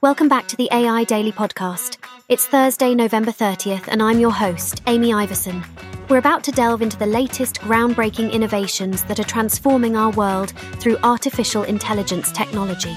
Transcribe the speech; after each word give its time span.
Welcome 0.00 0.28
back 0.28 0.48
to 0.48 0.56
the 0.56 0.68
AI 0.72 1.04
Daily 1.04 1.32
Podcast. 1.32 1.98
It's 2.28 2.46
Thursday, 2.46 2.94
November 2.94 3.30
30th, 3.30 3.88
and 3.88 4.02
I'm 4.02 4.18
your 4.18 4.32
host, 4.32 4.82
Amy 4.86 5.12
Iverson. 5.12 5.62
We're 6.08 6.18
about 6.18 6.42
to 6.44 6.52
delve 6.52 6.82
into 6.82 6.98
the 6.98 7.06
latest 7.06 7.60
groundbreaking 7.60 8.32
innovations 8.32 9.04
that 9.04 9.20
are 9.20 9.24
transforming 9.24 9.96
our 9.96 10.10
world 10.10 10.50
through 10.80 10.98
artificial 11.02 11.62
intelligence 11.62 12.32
technology. 12.32 12.94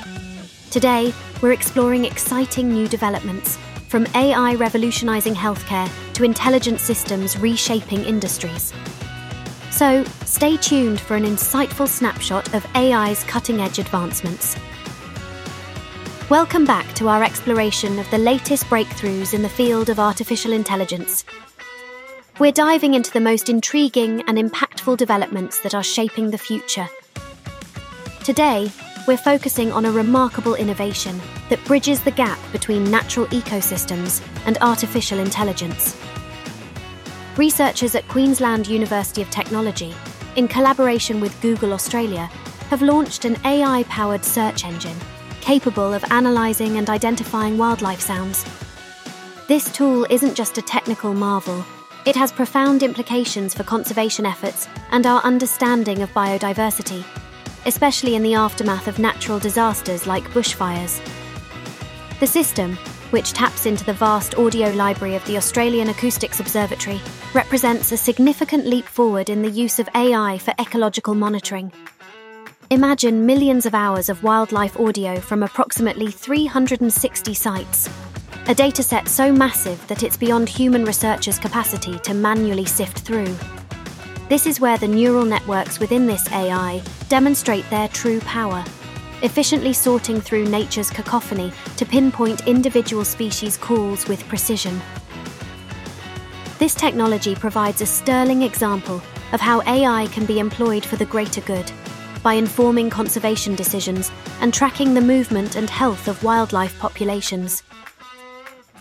Today, 0.72 1.14
we're 1.42 1.54
exploring 1.54 2.04
exciting 2.04 2.70
new 2.70 2.88
developments, 2.88 3.58
from 3.88 4.08
AI 4.16 4.56
revolutionizing 4.56 5.36
healthcare 5.36 5.90
to 6.14 6.24
intelligent 6.24 6.80
systems 6.80 7.38
reshaping 7.38 8.04
industries. 8.04 8.74
So, 9.72 10.04
stay 10.26 10.58
tuned 10.58 11.00
for 11.00 11.16
an 11.16 11.24
insightful 11.24 11.88
snapshot 11.88 12.54
of 12.54 12.66
AI's 12.76 13.24
cutting 13.26 13.62
edge 13.62 13.80
advancements. 13.80 14.58
Welcome 16.30 16.66
back 16.66 16.94
to 16.96 17.08
our 17.08 17.24
exploration 17.24 18.00
of 18.00 18.12
the 18.12 18.18
latest 18.18 18.66
breakthroughs 18.66 19.34
in 19.34 19.42
the 19.42 19.48
field 19.48 19.88
of 19.88 19.98
artificial 19.98 20.52
intelligence. 20.52 21.24
We're 22.38 22.52
diving 22.52 22.96
into 22.96 23.14
the 23.14 23.22
most 23.22 23.48
intriguing 23.48 24.24
and 24.28 24.38
impactful 24.38 24.98
developments 24.98 25.62
that 25.62 25.74
are 25.74 25.86
shaping 25.86 26.30
the 26.30 26.38
future. 26.38 26.90
Today, 28.26 28.70
we're 29.08 29.16
focusing 29.16 29.72
on 29.72 29.86
a 29.86 29.92
remarkable 29.92 30.56
innovation 30.56 31.18
that 31.50 31.64
bridges 31.64 32.02
the 32.02 32.12
gap 32.12 32.40
between 32.52 32.92
natural 32.92 33.28
ecosystems 33.28 34.22
and 34.46 34.58
artificial 34.60 35.20
intelligence. 35.20 35.96
Researchers 37.38 37.96
at 37.96 38.06
Queensland 38.10 38.68
University 38.68 39.22
of 39.22 39.30
Technology, 39.30 39.96
in 40.36 40.50
collaboration 40.50 41.22
with 41.22 41.40
Google 41.40 41.72
Australia, 41.72 42.26
have 42.70 42.82
launched 42.82 43.24
an 43.24 43.38
AI 43.46 43.84
powered 43.84 44.26
search 44.26 44.66
engine 44.66 44.98
capable 45.48 45.94
of 45.94 46.04
analysing 46.12 46.76
and 46.76 46.90
identifying 46.90 47.58
wildlife 47.58 48.02
sounds. 48.02 48.44
This 49.48 49.72
tool 49.72 50.06
isn't 50.10 50.36
just 50.36 50.58
a 50.58 50.62
technical 50.62 51.14
marvel, 51.14 51.64
it 52.06 52.18
has 52.18 52.34
profound 52.34 52.84
implications 52.84 53.54
for 53.54 53.64
conservation 53.64 54.26
efforts 54.26 54.68
and 54.92 55.06
our 55.06 55.22
understanding 55.22 56.02
of 56.02 56.12
biodiversity, 56.14 57.02
especially 57.66 58.16
in 58.16 58.24
the 58.24 58.34
aftermath 58.34 58.90
of 58.90 59.00
natural 59.00 59.40
disasters 59.40 60.06
like 60.06 60.26
bushfires. 60.32 61.00
The 62.20 62.28
system, 62.28 62.76
which 63.12 63.32
taps 63.32 63.66
into 63.66 63.86
the 63.86 63.94
vast 63.94 64.36
audio 64.36 64.72
library 64.72 65.16
of 65.16 65.26
the 65.28 65.38
Australian 65.38 65.88
Acoustics 65.88 66.42
Observatory, 66.42 67.00
represents 67.34 67.94
a 67.94 67.98
significant 67.98 68.66
leap 68.66 68.84
forward 68.86 69.30
in 69.30 69.44
the 69.44 69.50
use 69.50 69.80
of 69.80 69.88
AI 69.96 70.40
for 70.40 70.54
ecological 70.60 71.16
monitoring. 71.16 71.72
Imagine 72.70 73.26
millions 73.26 73.66
of 73.66 73.74
hours 73.74 74.10
of 74.10 74.24
wildlife 74.24 74.78
audio 74.78 75.22
from 75.22 75.42
approximately 75.42 76.12
360 76.12 77.34
sites. 77.34 77.88
A 78.48 78.54
dataset 78.54 79.08
so 79.08 79.32
massive 79.32 79.88
that 79.88 80.04
it's 80.04 80.18
beyond 80.18 80.50
human 80.50 80.84
researchers' 80.84 81.40
capacity 81.40 81.98
to 82.00 82.14
manually 82.14 82.66
sift 82.66 83.00
through. 83.00 83.34
This 84.28 84.46
is 84.46 84.60
where 84.60 84.78
the 84.78 84.88
neural 84.88 85.24
networks 85.24 85.80
within 85.80 86.08
this 86.08 86.30
AI 86.34 86.84
demonstrate 87.08 87.68
their 87.70 87.88
true 87.88 88.20
power, 88.22 88.66
efficiently 89.22 89.72
sorting 89.72 90.20
through 90.20 90.44
nature's 90.50 90.90
cacophony 90.90 91.54
to 91.78 91.86
pinpoint 91.86 92.48
individual 92.50 93.06
species 93.06 93.56
calls 93.56 94.10
with 94.10 94.28
precision. 94.28 94.82
This 96.60 96.76
technology 96.76 97.34
provides 97.34 97.80
a 97.80 97.86
sterling 97.86 98.42
example 98.42 99.02
of 99.32 99.40
how 99.40 99.62
AI 99.62 100.08
can 100.08 100.26
be 100.26 100.40
employed 100.40 100.84
for 100.84 100.98
the 100.98 101.06
greater 101.06 101.40
good 101.42 101.72
by 102.24 102.34
informing 102.34 102.90
conservation 102.90 103.56
decisions 103.56 104.12
and 104.42 104.54
tracking 104.54 104.94
the 104.94 105.02
movement 105.02 105.56
and 105.56 105.70
health 105.70 106.08
of 106.08 106.24
wildlife 106.24 106.78
populations. 106.80 107.64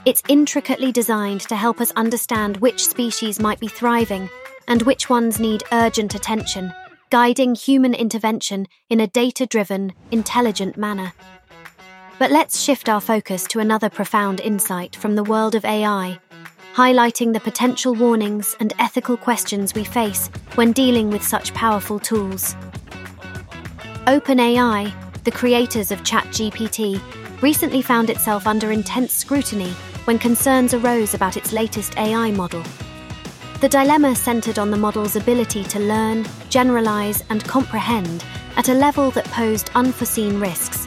It's 0.05 0.23
intricately 0.29 0.93
designed 0.93 1.41
to 1.43 1.57
help 1.57 1.81
us 1.81 1.91
understand 1.97 2.59
which 2.59 2.87
species 2.87 3.41
might 3.41 3.59
be 3.59 3.67
thriving 3.67 4.31
and 4.69 4.83
which 4.83 5.11
ones 5.11 5.41
need 5.41 5.65
urgent 5.73 6.15
attention, 6.15 6.73
guiding 7.11 7.55
human 7.55 7.95
intervention 7.95 8.67
in 8.89 9.01
a 9.01 9.09
data 9.09 9.47
driven, 9.47 9.93
intelligent 10.11 10.77
manner. 10.77 11.13
But 12.19 12.31
let's 12.31 12.61
shift 12.61 12.89
our 12.89 13.01
focus 13.01 13.47
to 13.49 13.61
another 13.61 13.91
profound 13.91 14.41
insight 14.41 14.97
from 14.97 15.17
the 15.17 15.25
world 15.25 15.55
of 15.55 15.65
AI, 15.65 16.19
highlighting 16.75 17.33
the 17.33 17.41
potential 17.41 17.95
warnings 17.95 18.57
and 18.61 18.73
ethical 18.79 19.17
questions 19.17 19.75
we 19.75 19.83
face 19.85 20.29
when 20.55 20.73
dealing 20.73 21.11
with 21.11 21.23
such 21.23 21.53
powerful 21.53 21.99
tools. 21.99 22.55
OpenAI, 24.07 24.95
the 25.25 25.33
creators 25.33 25.91
of 25.91 26.01
ChatGPT, 26.05 27.01
recently 27.43 27.83
found 27.83 28.09
itself 28.09 28.47
under 28.47 28.71
intense 28.71 29.13
scrutiny 29.13 29.71
when 30.05 30.17
concerns 30.17 30.75
arose 30.75 31.15
about 31.15 31.37
its 31.37 31.53
latest 31.53 31.99
AI 31.99 32.31
model. 32.31 32.63
The 33.61 33.69
dilemma 33.69 34.15
centered 34.15 34.61
on 34.61 34.71
the 34.71 34.77
model's 34.77 35.17
ability 35.17 35.65
to 35.65 35.81
learn, 35.81 36.25
generalize, 36.51 37.25
and 37.31 37.43
comprehend 37.43 38.25
at 38.57 38.69
a 38.69 38.75
level 38.75 39.11
that 39.11 39.25
posed 39.25 39.73
unforeseen 39.75 40.39
risks. 40.39 40.87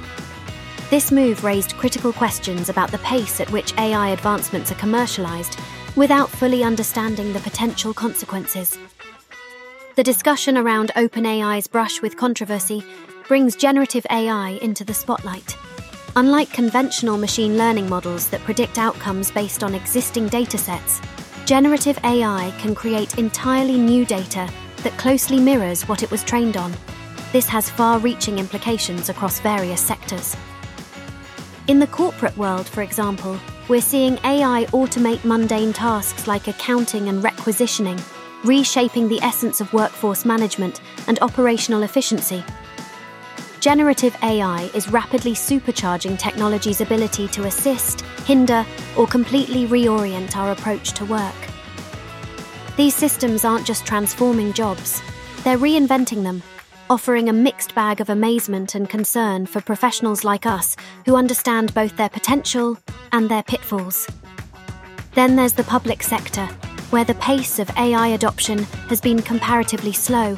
This 0.89 1.11
move 1.11 1.43
raised 1.43 1.75
critical 1.75 2.13
questions 2.13 2.69
about 2.69 2.89
the 2.89 2.99
pace 2.99 3.41
at 3.41 3.51
which 3.51 3.77
AI 3.77 4.11
advancements 4.11 4.71
are 4.71 4.75
commercialized 4.75 5.59
without 5.97 6.29
fully 6.29 6.63
understanding 6.63 7.33
the 7.33 7.41
potential 7.41 7.93
consequences. 7.93 8.77
The 9.97 10.03
discussion 10.03 10.57
around 10.57 10.93
OpenAI's 10.95 11.67
brush 11.67 12.01
with 12.01 12.15
controversy 12.15 12.81
brings 13.29 13.55
generative 13.55 14.07
AI 14.09 14.57
into 14.63 14.83
the 14.83 14.93
spotlight. 14.93 15.55
Unlike 16.15 16.51
conventional 16.51 17.15
machine 17.15 17.59
learning 17.59 17.87
models 17.87 18.27
that 18.29 18.41
predict 18.41 18.79
outcomes 18.79 19.29
based 19.29 19.63
on 19.63 19.75
existing 19.75 20.27
datasets, 20.29 20.99
generative 21.45 21.99
AI 22.03 22.51
can 22.57 22.73
create 22.73 23.19
entirely 23.19 23.77
new 23.77 24.03
data 24.03 24.49
that 24.77 24.97
closely 24.97 25.39
mirrors 25.39 25.87
what 25.87 26.01
it 26.01 26.09
was 26.09 26.23
trained 26.23 26.57
on. 26.57 26.73
This 27.31 27.47
has 27.47 27.69
far 27.69 27.99
reaching 27.99 28.39
implications 28.39 29.09
across 29.09 29.39
various 29.39 29.79
sectors. 29.79 30.35
In 31.67 31.77
the 31.77 31.85
corporate 31.85 32.35
world, 32.35 32.67
for 32.67 32.81
example, 32.81 33.39
we're 33.67 33.79
seeing 33.79 34.17
AI 34.23 34.65
automate 34.71 35.23
mundane 35.23 35.71
tasks 35.71 36.25
like 36.25 36.47
accounting 36.47 37.09
and 37.09 37.23
requisitioning, 37.23 37.99
reshaping 38.43 39.07
the 39.07 39.21
essence 39.21 39.61
of 39.61 39.71
workforce 39.71 40.25
management 40.25 40.81
and 41.05 41.19
operational 41.19 41.83
efficiency 41.83 42.43
generative 43.59 44.15
AI 44.23 44.69
is 44.73 44.89
rapidly 44.89 45.33
supercharging 45.33 46.17
technology's 46.17 46.81
ability 46.81 47.27
to 47.29 47.45
assist, 47.45 48.01
hinder, 48.25 48.65
or 48.97 49.05
completely 49.07 49.67
reorient 49.67 50.35
our 50.35 50.51
approach 50.51 50.93
to 50.93 51.05
work. 51.05 51.35
These 52.77 52.95
systems 52.95 53.43
aren't 53.43 53.65
just 53.67 53.85
transforming 53.85 54.53
jobs, 54.53 55.01
they're 55.43 55.57
reinventing 55.57 56.23
them, 56.23 56.41
offering 56.89 57.29
a 57.29 57.33
mixed 57.33 57.75
bag 57.75 58.01
of 58.01 58.09
amazement 58.09 58.75
and 58.75 58.89
concern 58.89 59.45
for 59.45 59.61
professionals 59.61 60.23
like 60.23 60.45
us 60.45 60.75
who 61.05 61.15
understand 61.15 61.73
both 61.73 61.95
their 61.97 62.09
potential 62.09 62.77
and 63.11 63.29
their 63.29 63.43
pitfalls. 63.43 64.07
Then 65.15 65.35
there's 65.35 65.53
the 65.53 65.63
public 65.63 66.03
sector, 66.03 66.45
where 66.91 67.03
the 67.03 67.15
pace 67.15 67.59
of 67.59 67.69
AI 67.77 68.07
adoption 68.07 68.59
has 68.89 69.01
been 69.01 69.21
comparatively 69.21 69.91
slow. 69.91 70.35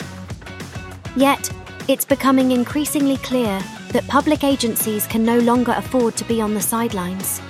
Yet, 1.16 1.50
it's 1.91 2.06
becoming 2.06 2.53
increasingly 2.53 3.18
clear 3.18 3.62
that 3.90 4.07
public 4.07 4.46
agencies 4.46 5.06
can 5.07 5.25
no 5.25 5.38
longer 5.40 5.74
afford 5.75 6.16
to 6.16 6.24
be 6.24 6.40
on 6.40 6.53
the 6.53 6.62
sidelines. 6.62 7.41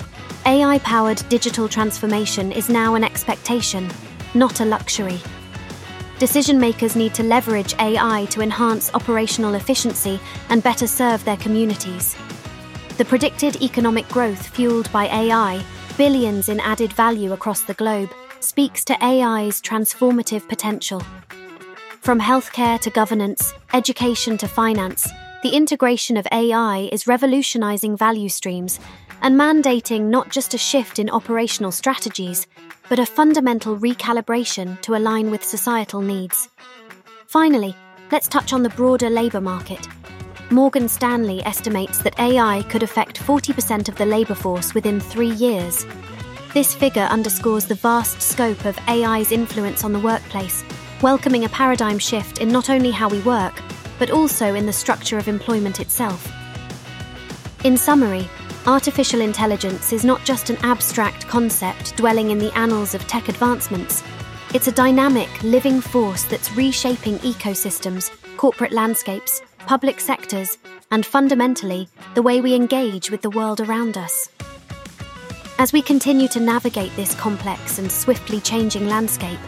AI 0.47 0.79
powered 0.79 1.23
digital 1.29 1.69
transformation 1.69 2.51
is 2.51 2.67
now 2.67 2.95
an 2.95 3.03
expectation, 3.03 3.87
not 4.33 4.59
a 4.59 4.65
luxury. 4.65 5.19
Decision 6.17 6.59
makers 6.59 6.95
need 6.95 7.13
to 7.13 7.21
leverage 7.21 7.75
AI 7.77 8.25
to 8.31 8.41
enhance 8.41 8.91
operational 8.95 9.53
efficiency 9.53 10.19
and 10.49 10.63
better 10.63 10.87
serve 10.87 11.23
their 11.23 11.37
communities. 11.37 12.15
The 12.97 13.05
predicted 13.05 13.61
economic 13.61 14.07
growth 14.09 14.47
fueled 14.47 14.91
by 14.91 15.05
AI, 15.05 15.63
billions 15.97 16.49
in 16.49 16.59
added 16.61 16.91
value 16.93 17.33
across 17.33 17.61
the 17.61 17.75
globe, 17.75 18.11
speaks 18.39 18.83
to 18.85 18.97
AI's 19.05 19.61
transformative 19.61 20.49
potential. 20.49 21.03
From 22.01 22.19
healthcare 22.19 22.79
to 22.79 22.89
governance, 22.89 23.53
education 23.73 24.35
to 24.39 24.47
finance, 24.47 25.07
the 25.43 25.51
integration 25.55 26.17
of 26.17 26.27
AI 26.31 26.89
is 26.91 27.05
revolutionizing 27.05 27.95
value 27.95 28.27
streams 28.27 28.79
and 29.21 29.39
mandating 29.39 30.05
not 30.09 30.29
just 30.29 30.55
a 30.55 30.57
shift 30.57 30.97
in 30.97 31.11
operational 31.11 31.71
strategies, 31.71 32.47
but 32.89 32.97
a 32.97 33.05
fundamental 33.05 33.77
recalibration 33.77 34.81
to 34.81 34.95
align 34.95 35.29
with 35.29 35.43
societal 35.43 36.01
needs. 36.01 36.49
Finally, 37.27 37.75
let's 38.11 38.27
touch 38.27 38.51
on 38.51 38.63
the 38.63 38.69
broader 38.69 39.11
labour 39.11 39.39
market. 39.39 39.87
Morgan 40.49 40.89
Stanley 40.89 41.45
estimates 41.45 41.99
that 41.99 42.19
AI 42.19 42.63
could 42.63 42.81
affect 42.81 43.21
40% 43.21 43.89
of 43.89 43.95
the 43.95 44.07
labour 44.07 44.33
force 44.33 44.73
within 44.73 44.99
three 44.99 45.29
years. 45.33 45.85
This 46.55 46.73
figure 46.73 47.03
underscores 47.03 47.65
the 47.65 47.75
vast 47.75 48.23
scope 48.23 48.65
of 48.65 48.79
AI's 48.87 49.31
influence 49.31 49.83
on 49.83 49.93
the 49.93 49.99
workplace 49.99 50.63
welcoming 51.01 51.45
a 51.45 51.49
paradigm 51.49 51.97
shift 51.97 52.39
in 52.39 52.49
not 52.49 52.69
only 52.69 52.91
how 52.91 53.09
we 53.09 53.19
work, 53.21 53.53
but 53.97 54.11
also 54.11 54.53
in 54.55 54.65
the 54.65 54.73
structure 54.73 55.17
of 55.17 55.27
employment 55.27 55.79
itself. 55.79 56.31
In 57.63 57.77
summary, 57.77 58.29
artificial 58.65 59.21
intelligence 59.21 59.93
is 59.93 60.03
not 60.03 60.23
just 60.23 60.49
an 60.49 60.57
abstract 60.63 61.27
concept 61.27 61.95
dwelling 61.97 62.31
in 62.31 62.37
the 62.37 62.55
annals 62.57 62.93
of 62.93 63.07
tech 63.07 63.29
advancements. 63.29 64.03
It's 64.53 64.67
a 64.67 64.71
dynamic, 64.71 65.29
living 65.43 65.81
force 65.81 66.23
that's 66.23 66.55
reshaping 66.55 67.17
ecosystems, 67.19 68.11
corporate 68.37 68.71
landscapes, 68.71 69.41
public 69.59 69.99
sectors, 69.99 70.57
and 70.91 71.05
fundamentally, 71.05 71.87
the 72.15 72.21
way 72.21 72.41
we 72.41 72.53
engage 72.53 73.09
with 73.09 73.21
the 73.21 73.29
world 73.29 73.61
around 73.61 73.97
us. 73.97 74.29
As 75.57 75.71
we 75.71 75.81
continue 75.81 76.27
to 76.29 76.39
navigate 76.39 76.95
this 76.95 77.15
complex 77.15 77.77
and 77.77 77.91
swiftly 77.91 78.39
changing 78.41 78.87
landscape, 78.87 79.39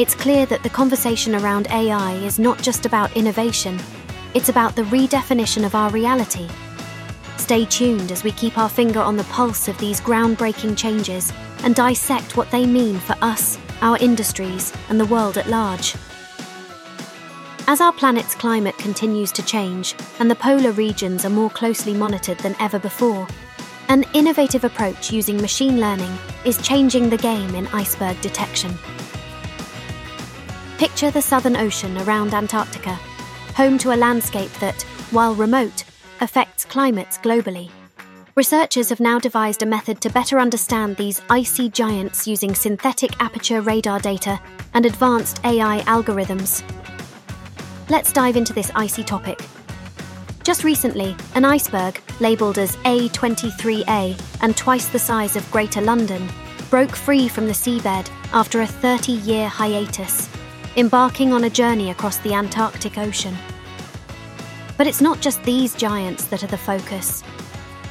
it's 0.00 0.14
clear 0.14 0.46
that 0.46 0.62
the 0.62 0.70
conversation 0.70 1.34
around 1.34 1.66
AI 1.68 2.14
is 2.24 2.38
not 2.38 2.62
just 2.62 2.86
about 2.86 3.14
innovation, 3.14 3.78
it's 4.32 4.48
about 4.48 4.74
the 4.74 4.84
redefinition 4.84 5.62
of 5.62 5.74
our 5.74 5.90
reality. 5.90 6.48
Stay 7.36 7.66
tuned 7.66 8.10
as 8.10 8.24
we 8.24 8.32
keep 8.32 8.56
our 8.56 8.70
finger 8.70 9.00
on 9.00 9.18
the 9.18 9.24
pulse 9.24 9.68
of 9.68 9.76
these 9.76 10.00
groundbreaking 10.00 10.74
changes 10.74 11.34
and 11.64 11.74
dissect 11.74 12.34
what 12.34 12.50
they 12.50 12.64
mean 12.64 12.98
for 12.98 13.14
us, 13.20 13.58
our 13.82 13.98
industries, 13.98 14.72
and 14.88 14.98
the 14.98 15.04
world 15.04 15.36
at 15.36 15.50
large. 15.50 15.94
As 17.66 17.82
our 17.82 17.92
planet's 17.92 18.34
climate 18.34 18.78
continues 18.78 19.30
to 19.32 19.44
change 19.44 19.94
and 20.18 20.30
the 20.30 20.34
polar 20.34 20.72
regions 20.72 21.26
are 21.26 21.30
more 21.30 21.50
closely 21.50 21.92
monitored 21.92 22.38
than 22.38 22.56
ever 22.58 22.78
before, 22.78 23.28
an 23.90 24.06
innovative 24.14 24.64
approach 24.64 25.12
using 25.12 25.36
machine 25.42 25.78
learning 25.78 26.18
is 26.46 26.56
changing 26.62 27.10
the 27.10 27.18
game 27.18 27.54
in 27.54 27.66
iceberg 27.66 28.18
detection. 28.22 28.74
Picture 30.80 31.10
the 31.10 31.20
Southern 31.20 31.58
Ocean 31.58 31.94
around 31.98 32.32
Antarctica, 32.32 32.94
home 33.54 33.76
to 33.76 33.92
a 33.92 34.00
landscape 34.00 34.50
that, 34.60 34.80
while 35.10 35.34
remote, 35.34 35.84
affects 36.22 36.64
climates 36.64 37.18
globally. 37.18 37.68
Researchers 38.34 38.88
have 38.88 38.98
now 38.98 39.18
devised 39.18 39.62
a 39.62 39.66
method 39.66 40.00
to 40.00 40.08
better 40.08 40.40
understand 40.40 40.96
these 40.96 41.20
icy 41.28 41.68
giants 41.68 42.26
using 42.26 42.54
synthetic 42.54 43.10
aperture 43.20 43.60
radar 43.60 44.00
data 44.00 44.40
and 44.72 44.86
advanced 44.86 45.44
AI 45.44 45.80
algorithms. 45.80 46.62
Let's 47.90 48.10
dive 48.10 48.38
into 48.38 48.54
this 48.54 48.72
icy 48.74 49.04
topic. 49.04 49.38
Just 50.44 50.64
recently, 50.64 51.14
an 51.34 51.44
iceberg, 51.44 52.00
labelled 52.20 52.56
as 52.56 52.76
A23A 52.76 54.18
and 54.40 54.56
twice 54.56 54.88
the 54.88 54.98
size 54.98 55.36
of 55.36 55.50
Greater 55.50 55.82
London, 55.82 56.26
broke 56.70 56.96
free 56.96 57.28
from 57.28 57.46
the 57.46 57.52
seabed 57.52 58.08
after 58.32 58.62
a 58.62 58.66
30 58.66 59.12
year 59.12 59.46
hiatus 59.46 60.29
embarking 60.76 61.32
on 61.32 61.44
a 61.44 61.50
journey 61.50 61.90
across 61.90 62.18
the 62.18 62.34
Antarctic 62.34 62.98
Ocean. 62.98 63.36
But 64.76 64.86
it's 64.86 65.00
not 65.00 65.20
just 65.20 65.42
these 65.42 65.74
giants 65.74 66.26
that 66.26 66.42
are 66.42 66.48
the 66.48 66.56
focus. 66.56 67.22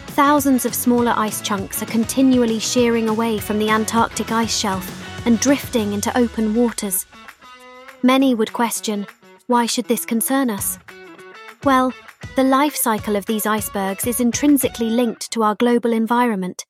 Thousands 0.08 0.66
of 0.66 0.74
smaller 0.74 1.14
ice 1.16 1.42
chunks 1.42 1.82
are 1.84 1.88
continually 1.88 2.60
shearing 2.60 3.10
away 3.10 3.38
from 3.38 3.60
the 3.60 3.70
Antarctic 3.70 4.32
ice 4.32 4.58
shelf 4.58 5.26
and 5.26 5.40
drifting 5.40 5.94
into 5.94 6.18
open 6.18 6.56
waters. 6.56 7.06
Many 8.02 8.34
would 8.34 8.54
question 8.54 9.06
why 9.48 9.66
should 9.66 9.86
this 9.86 10.06
concern 10.06 10.50
us? 10.50 10.78
Well, 11.64 11.92
the 12.36 12.44
life 12.44 12.76
cycle 12.76 13.16
of 13.16 13.26
these 13.26 13.46
icebergs 13.46 14.06
is 14.06 14.20
intrinsically 14.20 14.90
linked 14.90 15.32
to 15.32 15.44
our 15.44 15.56
global 15.56 15.92
environment. 15.92 16.66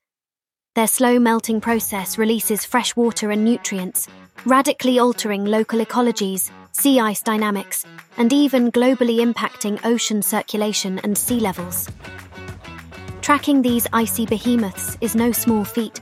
Their 0.75 0.88
slow 0.88 1.19
melting 1.19 1.59
process 1.59 2.17
releases 2.17 2.63
fresh 2.63 2.95
water 2.95 3.31
and 3.31 3.44
nutrients, 3.44 4.07
radically 4.45 5.00
altering 5.00 5.45
local 5.45 5.80
ecologies, 5.80 6.51
sea 6.71 7.00
ice 7.00 7.21
dynamics, 7.21 7.86
and 8.18 8.31
even 8.31 8.71
globally 8.71 9.19
impacting 9.19 9.80
ocean 9.86 10.21
circulation 10.21 11.00
and 11.00 11.18
sea 11.18 11.39
levels. 11.39 11.89
Tracking 13.21 13.62
these 13.62 13.88
icy 13.91 14.25
behemoths 14.25 14.97
is 15.01 15.15
no 15.15 15.31
small 15.31 15.63
feat. 15.63 16.01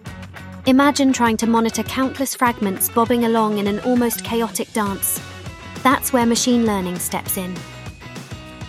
Imagine 0.65 1.13
trying 1.13 1.37
to 1.37 1.47
monitor 1.47 1.83
countless 1.83 2.35
fragments 2.35 2.89
bobbing 2.89 3.25
along 3.25 3.57
in 3.57 3.67
an 3.67 3.79
almost 3.81 4.23
chaotic 4.23 4.71
dance. 4.73 5.19
That's 5.83 6.13
where 6.13 6.25
machine 6.25 6.65
learning 6.65 6.99
steps 6.99 7.37
in. 7.37 7.55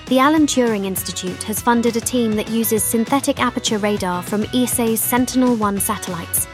The 0.06 0.18
Alan 0.18 0.46
Turing 0.46 0.86
Institute 0.86 1.42
has 1.42 1.60
funded 1.60 1.96
a 1.96 2.00
team 2.00 2.32
that 2.36 2.48
uses 2.48 2.82
synthetic 2.82 3.40
aperture 3.40 3.78
radar 3.78 4.22
from 4.22 4.46
ESA's 4.54 5.00
Sentinel 5.00 5.54
1 5.56 5.80
satellites 5.80 6.46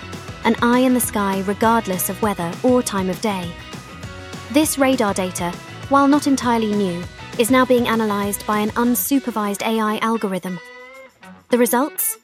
an 0.44 0.56
eye 0.61 0.81
in 0.81 0.93
the 0.93 1.00
sky 1.00 1.43
regardless 1.46 2.11
of 2.11 2.20
weather 2.20 2.52
or 2.62 2.82
time 2.82 3.08
of 3.08 3.20
day. 3.20 3.50
This 4.52 4.79
radar 4.79 5.14
data, 5.14 5.50
while 5.88 6.06
not 6.06 6.26
entirely 6.26 6.75
new, 6.75 7.02
is 7.38 7.50
now 7.50 7.64
being 7.64 7.88
analysed 7.88 8.46
by 8.46 8.61
an 8.61 8.70
unsupervised 8.70 9.67
AI 9.67 9.99
algorithm. 9.99 10.61
The 11.50 11.58
results? 11.58 12.19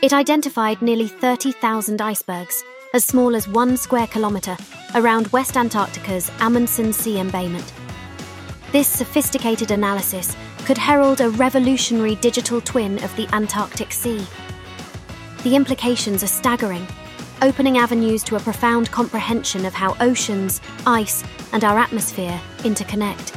It 0.00 0.12
identified 0.12 0.80
nearly 0.80 1.08
30,000 1.08 2.00
icebergs, 2.00 2.62
as 2.94 3.04
small 3.04 3.36
as 3.36 3.48
one 3.48 3.76
square 3.76 4.06
kilometre, 4.06 4.56
around 4.94 5.26
West 5.28 5.56
Antarctica's 5.56 6.30
Amundsen 6.40 6.92
Sea 6.92 7.18
embayment. 7.18 7.72
This 8.72 8.88
sophisticated 8.88 9.72
analysis 9.72 10.36
could 10.64 10.78
herald 10.78 11.20
a 11.20 11.30
revolutionary 11.30 12.14
digital 12.14 12.60
twin 12.60 13.02
of 13.02 13.14
the 13.16 13.28
Antarctic 13.34 13.92
Sea. 13.92 14.24
The 15.42 15.56
implications 15.56 16.22
are 16.22 16.28
staggering 16.28 16.86
opening 17.42 17.78
avenues 17.78 18.22
to 18.24 18.36
a 18.36 18.40
profound 18.40 18.90
comprehension 18.90 19.64
of 19.64 19.74
how 19.74 19.96
oceans, 20.00 20.60
ice, 20.86 21.24
and 21.52 21.64
our 21.64 21.78
atmosphere 21.78 22.40
interconnect. 22.58 23.36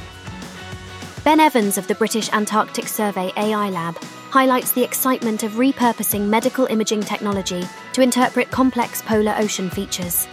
Ben 1.24 1.40
Evans 1.40 1.78
of 1.78 1.88
the 1.88 1.96
British 1.96 2.32
Antarctic 2.34 2.88
Survey 2.88 3.32
AI 3.38 3.70
Lab 3.70 3.96
highlights 4.30 4.72
the 4.72 4.84
excitement 4.84 5.44
of 5.44 5.54
repurposing 5.54 6.28
medical 6.28 6.66
imaging 6.66 7.02
technology 7.02 7.64
to 7.94 8.02
interpret 8.02 8.52
complex 8.52 9.02
polar 9.02 9.36
ocean 9.38 9.70
features. 9.70 10.28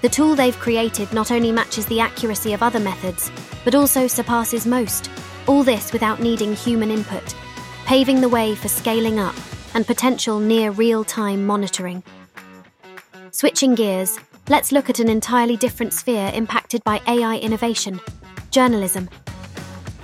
The 0.00 0.08
tool 0.08 0.36
they've 0.36 0.58
created 0.58 1.12
not 1.12 1.32
only 1.32 1.50
matches 1.50 1.86
the 1.86 1.98
accuracy 1.98 2.52
of 2.52 2.62
other 2.62 2.78
methods, 2.78 3.32
but 3.64 3.74
also 3.74 4.06
surpasses 4.06 4.64
most, 4.64 5.10
all 5.48 5.64
this 5.64 5.92
without 5.92 6.20
needing 6.20 6.54
human 6.54 6.90
input, 6.90 7.34
paving 7.84 8.20
the 8.20 8.28
way 8.28 8.54
for 8.54 8.68
scaling 8.68 9.18
up 9.18 9.34
and 9.74 9.86
potential 9.86 10.38
near 10.38 10.70
real 10.70 11.02
time 11.02 11.44
monitoring. 11.44 12.02
Switching 13.38 13.76
gears, 13.76 14.18
let's 14.48 14.72
look 14.72 14.90
at 14.90 14.98
an 14.98 15.08
entirely 15.08 15.56
different 15.56 15.92
sphere 15.92 16.28
impacted 16.34 16.82
by 16.82 17.00
AI 17.06 17.36
innovation 17.36 18.00
journalism. 18.50 19.08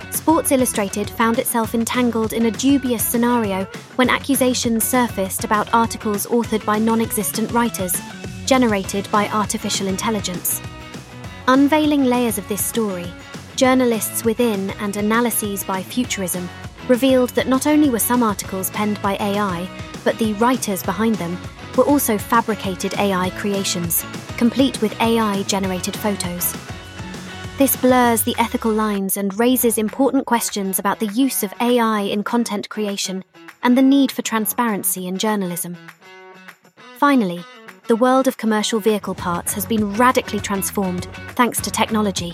Sports 0.09 0.53
Illustrated 0.53 1.09
found 1.09 1.37
itself 1.37 1.75
entangled 1.75 2.31
in 2.31 2.45
a 2.45 2.51
dubious 2.51 3.03
scenario 3.03 3.65
when 3.97 4.09
accusations 4.09 4.85
surfaced 4.85 5.43
about 5.43 5.73
articles 5.73 6.25
authored 6.27 6.63
by 6.63 6.79
non 6.79 7.01
existent 7.01 7.51
writers, 7.51 7.93
generated 8.45 9.05
by 9.11 9.27
artificial 9.27 9.87
intelligence. 9.87 10.61
Unveiling 11.49 12.05
layers 12.05 12.37
of 12.37 12.47
this 12.47 12.63
story, 12.63 13.11
journalists 13.57 14.23
within 14.23 14.69
and 14.79 14.95
analyses 14.95 15.61
by 15.65 15.83
Futurism 15.83 16.47
revealed 16.87 17.31
that 17.31 17.49
not 17.49 17.67
only 17.67 17.89
were 17.89 17.99
some 17.99 18.23
articles 18.23 18.69
penned 18.69 19.01
by 19.01 19.17
AI, 19.19 19.67
but 20.05 20.17
the 20.19 20.31
writers 20.35 20.81
behind 20.81 21.15
them 21.15 21.37
were 21.77 21.83
also 21.83 22.17
fabricated 22.17 22.93
AI 22.95 23.29
creations, 23.31 24.05
complete 24.37 24.81
with 24.81 24.99
AI 25.01 25.43
generated 25.43 25.95
photos. 25.95 26.55
This 27.57 27.75
blurs 27.75 28.23
the 28.23 28.35
ethical 28.37 28.71
lines 28.71 29.17
and 29.17 29.37
raises 29.39 29.77
important 29.77 30.25
questions 30.25 30.79
about 30.79 30.99
the 30.99 31.07
use 31.07 31.43
of 31.43 31.53
AI 31.61 32.01
in 32.01 32.23
content 32.23 32.69
creation 32.69 33.23
and 33.63 33.77
the 33.77 33.81
need 33.81 34.11
for 34.11 34.21
transparency 34.21 35.07
in 35.07 35.17
journalism. 35.17 35.77
Finally, 36.97 37.43
the 37.87 37.95
world 37.95 38.27
of 38.27 38.37
commercial 38.37 38.79
vehicle 38.79 39.15
parts 39.15 39.53
has 39.53 39.65
been 39.65 39.93
radically 39.93 40.39
transformed 40.39 41.07
thanks 41.29 41.61
to 41.61 41.71
technology. 41.71 42.33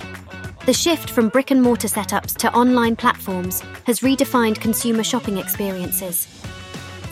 The 0.65 0.74
shift 0.74 1.10
from 1.10 1.29
brick 1.29 1.51
and 1.51 1.62
mortar 1.62 1.88
setups 1.88 2.38
to 2.38 2.53
online 2.53 2.95
platforms 2.95 3.62
has 3.86 4.00
redefined 4.00 4.62
consumer 4.62 5.03
shopping 5.03 5.38
experiences 5.38 6.27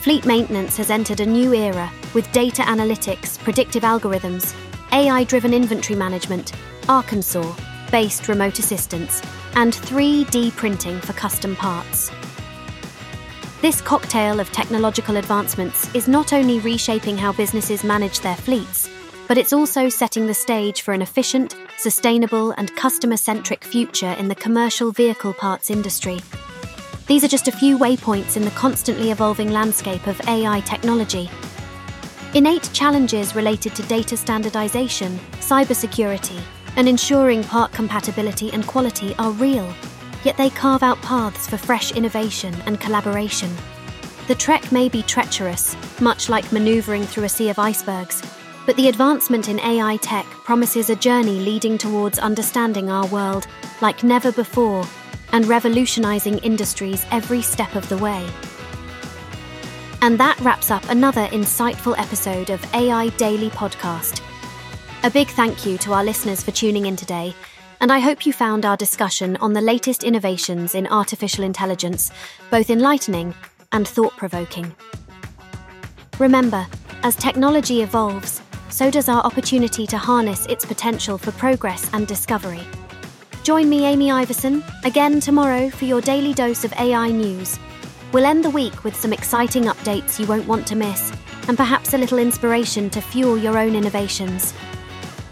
Fleet 0.00 0.24
maintenance 0.24 0.78
has 0.78 0.88
entered 0.88 1.20
a 1.20 1.26
new 1.26 1.52
era 1.52 1.92
with 2.14 2.30
data 2.32 2.62
analytics, 2.62 3.38
predictive 3.38 3.82
algorithms, 3.82 4.54
AI 4.92 5.24
driven 5.24 5.54
inventory 5.54 5.98
management, 5.98 6.52
Arkansas 6.88 7.54
based 7.90 8.28
remote 8.28 8.58
assistance, 8.58 9.22
and 9.54 9.72
3D 9.72 10.54
printing 10.56 11.00
for 11.00 11.12
custom 11.12 11.56
parts. 11.56 12.10
This 13.60 13.80
cocktail 13.80 14.40
of 14.40 14.50
technological 14.52 15.16
advancements 15.16 15.92
is 15.94 16.08
not 16.08 16.32
only 16.32 16.60
reshaping 16.60 17.18
how 17.18 17.32
businesses 17.32 17.84
manage 17.84 18.20
their 18.20 18.36
fleets, 18.36 18.88
but 19.28 19.36
it's 19.36 19.52
also 19.52 19.88
setting 19.88 20.26
the 20.26 20.34
stage 20.34 20.82
for 20.82 20.92
an 20.92 21.02
efficient, 21.02 21.54
sustainable, 21.76 22.52
and 22.52 22.74
customer 22.74 23.16
centric 23.16 23.62
future 23.62 24.14
in 24.18 24.28
the 24.28 24.34
commercial 24.34 24.92
vehicle 24.92 25.34
parts 25.34 25.70
industry. 25.70 26.20
These 27.06 27.24
are 27.24 27.28
just 27.28 27.48
a 27.48 27.52
few 27.52 27.76
waypoints 27.76 28.36
in 28.36 28.44
the 28.44 28.50
constantly 28.52 29.10
evolving 29.10 29.50
landscape 29.50 30.06
of 30.06 30.20
AI 30.26 30.60
technology. 30.60 31.28
Innate 32.32 32.70
challenges 32.72 33.34
related 33.34 33.74
to 33.74 33.82
data 33.82 34.16
standardization, 34.16 35.18
cybersecurity, 35.40 36.40
and 36.76 36.88
ensuring 36.88 37.42
part 37.42 37.72
compatibility 37.72 38.52
and 38.52 38.64
quality 38.68 39.16
are 39.18 39.32
real, 39.32 39.74
yet 40.22 40.36
they 40.36 40.48
carve 40.50 40.84
out 40.84 41.02
paths 41.02 41.48
for 41.48 41.56
fresh 41.56 41.90
innovation 41.90 42.54
and 42.66 42.80
collaboration. 42.80 43.50
The 44.28 44.36
trek 44.36 44.70
may 44.70 44.88
be 44.88 45.02
treacherous, 45.02 45.76
much 46.00 46.28
like 46.28 46.52
maneuvering 46.52 47.02
through 47.02 47.24
a 47.24 47.28
sea 47.28 47.48
of 47.48 47.58
icebergs, 47.58 48.22
but 48.64 48.76
the 48.76 48.86
advancement 48.86 49.48
in 49.48 49.58
AI 49.58 49.96
tech 49.96 50.24
promises 50.26 50.88
a 50.88 50.94
journey 50.94 51.40
leading 51.40 51.76
towards 51.76 52.20
understanding 52.20 52.90
our 52.90 53.08
world 53.08 53.48
like 53.80 54.04
never 54.04 54.30
before 54.30 54.84
and 55.32 55.48
revolutionizing 55.48 56.38
industries 56.38 57.04
every 57.10 57.42
step 57.42 57.74
of 57.74 57.88
the 57.88 57.98
way. 57.98 58.24
And 60.02 60.18
that 60.18 60.40
wraps 60.40 60.70
up 60.70 60.88
another 60.88 61.26
insightful 61.26 61.98
episode 61.98 62.48
of 62.48 62.64
AI 62.74 63.10
Daily 63.10 63.50
Podcast. 63.50 64.22
A 65.02 65.10
big 65.10 65.28
thank 65.28 65.66
you 65.66 65.76
to 65.78 65.92
our 65.92 66.02
listeners 66.02 66.42
for 66.42 66.52
tuning 66.52 66.86
in 66.86 66.96
today, 66.96 67.34
and 67.80 67.92
I 67.92 67.98
hope 67.98 68.24
you 68.24 68.32
found 68.32 68.64
our 68.64 68.78
discussion 68.78 69.36
on 69.36 69.52
the 69.52 69.60
latest 69.60 70.02
innovations 70.02 70.74
in 70.74 70.86
artificial 70.86 71.44
intelligence 71.44 72.10
both 72.50 72.70
enlightening 72.70 73.34
and 73.72 73.86
thought 73.86 74.16
provoking. 74.16 74.74
Remember, 76.18 76.66
as 77.02 77.14
technology 77.14 77.82
evolves, 77.82 78.40
so 78.70 78.90
does 78.90 79.08
our 79.10 79.22
opportunity 79.22 79.86
to 79.86 79.98
harness 79.98 80.46
its 80.46 80.64
potential 80.64 81.18
for 81.18 81.32
progress 81.32 81.90
and 81.92 82.06
discovery. 82.06 82.62
Join 83.42 83.68
me, 83.68 83.84
Amy 83.84 84.10
Iverson, 84.10 84.64
again 84.82 85.20
tomorrow 85.20 85.68
for 85.68 85.84
your 85.84 86.00
daily 86.00 86.32
dose 86.32 86.64
of 86.64 86.72
AI 86.74 87.10
news. 87.10 87.58
We'll 88.12 88.26
end 88.26 88.44
the 88.44 88.50
week 88.50 88.82
with 88.82 88.96
some 88.96 89.12
exciting 89.12 89.64
updates 89.64 90.18
you 90.18 90.26
won't 90.26 90.46
want 90.46 90.66
to 90.68 90.76
miss, 90.76 91.12
and 91.46 91.56
perhaps 91.56 91.94
a 91.94 91.98
little 91.98 92.18
inspiration 92.18 92.90
to 92.90 93.00
fuel 93.00 93.38
your 93.38 93.56
own 93.56 93.76
innovations. 93.76 94.52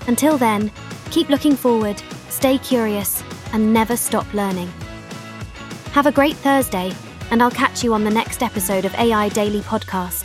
Until 0.06 0.38
then, 0.38 0.70
keep 1.10 1.28
looking 1.28 1.56
forward, 1.56 2.00
stay 2.28 2.56
curious, 2.58 3.22
and 3.52 3.72
never 3.72 3.96
stop 3.96 4.32
learning. 4.32 4.72
Have 5.92 6.06
a 6.06 6.12
great 6.12 6.36
Thursday, 6.36 6.92
and 7.30 7.42
I'll 7.42 7.50
catch 7.50 7.82
you 7.82 7.94
on 7.94 8.04
the 8.04 8.10
next 8.10 8.42
episode 8.42 8.84
of 8.84 8.94
AI 8.94 9.28
Daily 9.30 9.60
Podcast. 9.60 10.17